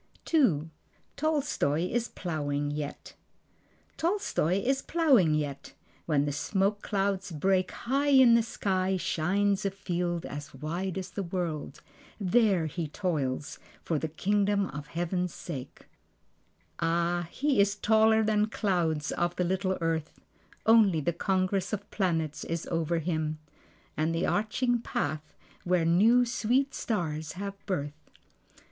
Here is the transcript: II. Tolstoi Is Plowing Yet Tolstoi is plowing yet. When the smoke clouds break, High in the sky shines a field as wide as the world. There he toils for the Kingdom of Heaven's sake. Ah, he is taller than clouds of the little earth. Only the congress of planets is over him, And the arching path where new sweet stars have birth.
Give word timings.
II. 0.33 0.71
Tolstoi 1.15 1.85
Is 1.91 2.07
Plowing 2.07 2.71
Yet 2.71 3.13
Tolstoi 3.97 4.55
is 4.65 4.81
plowing 4.81 5.35
yet. 5.35 5.73
When 6.07 6.25
the 6.25 6.31
smoke 6.31 6.81
clouds 6.81 7.31
break, 7.31 7.69
High 7.69 8.07
in 8.07 8.33
the 8.33 8.41
sky 8.41 8.97
shines 8.97 9.63
a 9.63 9.69
field 9.69 10.25
as 10.25 10.55
wide 10.55 10.97
as 10.97 11.11
the 11.11 11.21
world. 11.21 11.83
There 12.19 12.65
he 12.65 12.87
toils 12.87 13.59
for 13.83 13.99
the 13.99 14.07
Kingdom 14.07 14.71
of 14.71 14.87
Heaven's 14.87 15.35
sake. 15.35 15.81
Ah, 16.79 17.27
he 17.29 17.59
is 17.61 17.75
taller 17.75 18.23
than 18.23 18.47
clouds 18.47 19.11
of 19.11 19.35
the 19.35 19.43
little 19.43 19.77
earth. 19.81 20.19
Only 20.65 20.99
the 20.99 21.13
congress 21.13 21.73
of 21.73 21.91
planets 21.91 22.43
is 22.43 22.65
over 22.71 22.97
him, 22.97 23.37
And 23.95 24.15
the 24.15 24.25
arching 24.25 24.79
path 24.79 25.35
where 25.63 25.85
new 25.85 26.25
sweet 26.25 26.73
stars 26.73 27.33
have 27.33 27.63
birth. 27.67 28.09